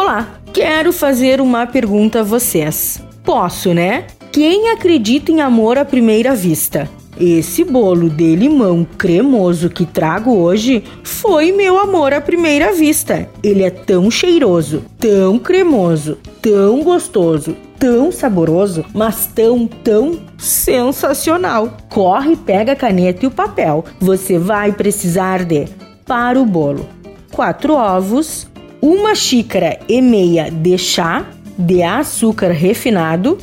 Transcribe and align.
Olá, 0.00 0.28
quero 0.52 0.92
fazer 0.92 1.40
uma 1.40 1.66
pergunta 1.66 2.20
a 2.20 2.22
vocês. 2.22 3.02
Posso, 3.24 3.74
né? 3.74 4.06
Quem 4.30 4.70
acredita 4.70 5.32
em 5.32 5.40
amor 5.40 5.76
à 5.76 5.84
primeira 5.84 6.36
vista? 6.36 6.88
Esse 7.20 7.64
bolo 7.64 8.08
de 8.08 8.36
limão 8.36 8.86
cremoso 8.96 9.68
que 9.68 9.84
trago 9.84 10.36
hoje 10.36 10.84
foi 11.02 11.50
meu 11.50 11.76
amor 11.80 12.14
à 12.14 12.20
primeira 12.20 12.72
vista. 12.72 13.28
Ele 13.42 13.64
é 13.64 13.70
tão 13.70 14.08
cheiroso, 14.08 14.84
tão 15.00 15.36
cremoso, 15.36 16.16
tão 16.40 16.80
gostoso, 16.84 17.56
tão 17.76 18.12
saboroso, 18.12 18.84
mas 18.94 19.26
tão, 19.26 19.66
tão 19.66 20.20
sensacional. 20.38 21.76
Corre, 21.88 22.36
pega 22.36 22.70
a 22.70 22.76
caneta 22.76 23.24
e 23.24 23.26
o 23.26 23.32
papel. 23.32 23.84
Você 23.98 24.38
vai 24.38 24.70
precisar 24.70 25.44
de 25.44 25.64
para 26.06 26.40
o 26.40 26.46
bolo: 26.46 26.86
quatro 27.32 27.74
ovos, 27.74 28.46
uma 28.80 29.14
xícara 29.14 29.78
e 29.88 30.00
meia 30.00 30.50
de 30.50 30.78
chá 30.78 31.26
de 31.58 31.82
açúcar 31.82 32.52
refinado, 32.52 33.36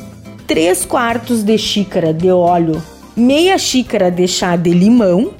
3 0.46 0.86
quartos 0.86 1.42
de 1.42 1.58
xícara 1.58 2.14
de 2.14 2.30
óleo, 2.30 2.82
meia 3.14 3.58
xícara 3.58 4.10
de 4.10 4.26
chá 4.26 4.56
de 4.56 4.70
limão, 4.70 5.32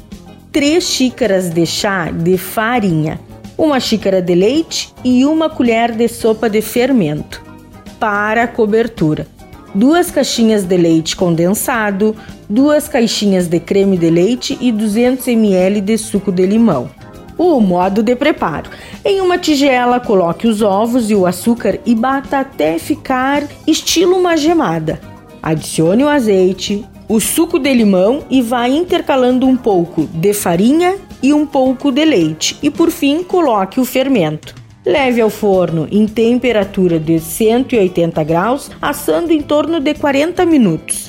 3 0.52 0.84
xícaras 0.84 1.50
de 1.50 1.64
chá 1.64 2.10
de 2.10 2.36
farinha, 2.36 3.18
uma 3.56 3.80
xícara 3.80 4.20
de 4.20 4.34
leite 4.34 4.92
e 5.02 5.24
uma 5.24 5.48
colher 5.48 5.92
de 5.92 6.08
sopa 6.08 6.50
de 6.50 6.60
fermento. 6.60 7.42
Para 7.98 8.42
a 8.42 8.48
cobertura, 8.48 9.26
duas 9.74 10.10
caixinhas 10.10 10.64
de 10.64 10.76
leite 10.76 11.16
condensado, 11.16 12.14
duas 12.48 12.86
caixinhas 12.86 13.48
de 13.48 13.58
creme 13.58 13.96
de 13.96 14.10
leite 14.10 14.58
e 14.60 14.70
200 14.70 15.26
ml 15.28 15.80
de 15.80 15.96
suco 15.96 16.30
de 16.30 16.44
limão. 16.44 16.90
O 17.38 17.60
modo 17.60 18.02
de 18.02 18.16
preparo: 18.16 18.70
em 19.04 19.20
uma 19.20 19.38
tigela, 19.38 20.00
coloque 20.00 20.46
os 20.46 20.62
ovos 20.62 21.10
e 21.10 21.14
o 21.14 21.26
açúcar 21.26 21.78
e 21.84 21.94
bata 21.94 22.38
até 22.38 22.78
ficar 22.78 23.42
estilo 23.66 24.16
uma 24.16 24.36
gemada. 24.36 25.00
Adicione 25.42 26.02
o 26.02 26.08
azeite, 26.08 26.84
o 27.08 27.20
suco 27.20 27.58
de 27.58 27.72
limão 27.72 28.24
e 28.28 28.42
vá 28.42 28.68
intercalando 28.68 29.46
um 29.46 29.56
pouco 29.56 30.06
de 30.06 30.32
farinha 30.32 30.96
e 31.22 31.32
um 31.32 31.46
pouco 31.46 31.92
de 31.92 32.04
leite. 32.04 32.58
E 32.62 32.70
por 32.70 32.90
fim, 32.90 33.22
coloque 33.22 33.78
o 33.78 33.84
fermento. 33.84 34.54
Leve 34.84 35.20
ao 35.20 35.30
forno 35.30 35.88
em 35.90 36.06
temperatura 36.06 36.98
de 36.98 37.18
180 37.18 38.22
graus, 38.24 38.70
assando 38.80 39.32
em 39.32 39.42
torno 39.42 39.80
de 39.80 39.94
40 39.94 40.46
minutos. 40.46 41.05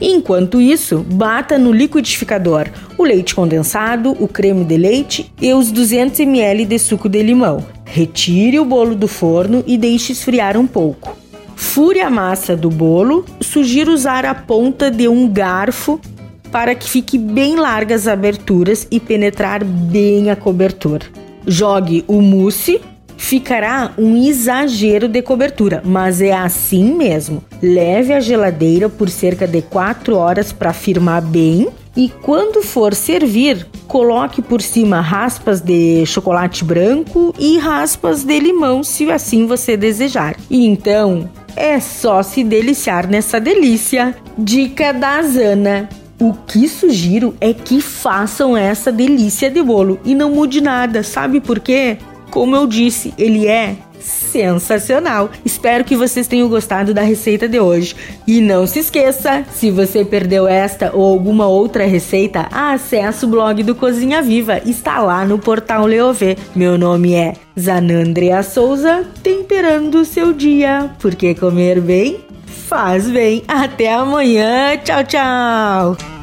Enquanto 0.00 0.60
isso, 0.60 1.04
bata 1.08 1.58
no 1.58 1.72
liquidificador 1.72 2.68
o 2.98 3.04
leite 3.04 3.34
condensado, 3.34 4.16
o 4.20 4.26
creme 4.26 4.64
de 4.64 4.76
leite 4.76 5.32
e 5.40 5.52
os 5.52 5.70
200 5.70 6.20
ml 6.20 6.64
de 6.64 6.78
suco 6.78 7.08
de 7.08 7.22
limão. 7.22 7.64
Retire 7.84 8.58
o 8.58 8.64
bolo 8.64 8.94
do 8.94 9.06
forno 9.06 9.62
e 9.66 9.78
deixe 9.78 10.12
esfriar 10.12 10.56
um 10.56 10.66
pouco. 10.66 11.16
Fure 11.54 12.00
a 12.00 12.10
massa 12.10 12.56
do 12.56 12.68
bolo. 12.68 13.24
Sugiro 13.40 13.92
usar 13.92 14.24
a 14.24 14.34
ponta 14.34 14.90
de 14.90 15.06
um 15.08 15.28
garfo 15.28 16.00
para 16.50 16.74
que 16.74 16.88
fique 16.88 17.18
bem 17.18 17.56
largas 17.56 18.02
as 18.02 18.08
aberturas 18.12 18.86
e 18.90 19.00
penetrar 19.00 19.64
bem 19.64 20.30
a 20.30 20.36
cobertura. 20.36 21.06
Jogue 21.46 22.04
o 22.06 22.20
mousse 22.20 22.80
Ficará 23.34 23.90
um 23.98 24.16
exagero 24.16 25.08
de 25.08 25.20
cobertura, 25.20 25.82
mas 25.84 26.20
é 26.20 26.32
assim 26.32 26.94
mesmo. 26.94 27.42
Leve 27.60 28.12
à 28.12 28.20
geladeira 28.20 28.88
por 28.88 29.10
cerca 29.10 29.44
de 29.44 29.60
4 29.60 30.14
horas 30.16 30.52
para 30.52 30.72
firmar 30.72 31.20
bem 31.20 31.66
e 31.96 32.08
quando 32.08 32.62
for 32.62 32.94
servir, 32.94 33.66
coloque 33.88 34.40
por 34.40 34.62
cima 34.62 35.00
raspas 35.00 35.60
de 35.60 36.06
chocolate 36.06 36.64
branco 36.64 37.34
e 37.36 37.58
raspas 37.58 38.22
de 38.22 38.38
limão, 38.38 38.84
se 38.84 39.10
assim 39.10 39.48
você 39.48 39.76
desejar. 39.76 40.36
E 40.48 40.64
então 40.64 41.28
é 41.56 41.80
só 41.80 42.22
se 42.22 42.44
deliciar 42.44 43.08
nessa 43.08 43.40
delícia. 43.40 44.14
Dica 44.38 44.92
da 44.92 45.20
Zana. 45.22 45.88
O 46.20 46.32
que 46.32 46.68
sugiro 46.68 47.34
é 47.40 47.52
que 47.52 47.80
façam 47.80 48.56
essa 48.56 48.92
delícia 48.92 49.50
de 49.50 49.60
bolo 49.60 49.98
e 50.04 50.14
não 50.14 50.30
mude 50.30 50.60
nada, 50.60 51.02
sabe 51.02 51.40
por 51.40 51.58
quê? 51.58 51.98
Como 52.34 52.56
eu 52.56 52.66
disse, 52.66 53.14
ele 53.16 53.46
é 53.46 53.76
sensacional. 54.00 55.30
Espero 55.44 55.84
que 55.84 55.94
vocês 55.94 56.26
tenham 56.26 56.48
gostado 56.48 56.92
da 56.92 57.00
receita 57.00 57.48
de 57.48 57.60
hoje. 57.60 57.94
E 58.26 58.40
não 58.40 58.66
se 58.66 58.80
esqueça, 58.80 59.44
se 59.54 59.70
você 59.70 60.04
perdeu 60.04 60.48
esta 60.48 60.90
ou 60.92 61.04
alguma 61.04 61.46
outra 61.46 61.86
receita, 61.86 62.48
acesse 62.50 63.24
o 63.24 63.28
blog 63.28 63.62
do 63.62 63.76
Cozinha 63.76 64.20
Viva, 64.20 64.60
está 64.66 64.98
lá 64.98 65.24
no 65.24 65.38
portal 65.38 65.86
Leovê. 65.86 66.36
Meu 66.56 66.76
nome 66.76 67.14
é 67.14 67.34
Zanandrea 67.56 68.42
Souza, 68.42 69.06
temperando 69.22 70.00
o 70.00 70.04
seu 70.04 70.32
dia, 70.32 70.90
porque 70.98 71.36
comer 71.36 71.80
bem 71.80 72.18
faz 72.48 73.08
bem. 73.08 73.44
Até 73.46 73.94
amanhã, 73.94 74.76
tchau, 74.78 75.04
tchau! 75.04 76.13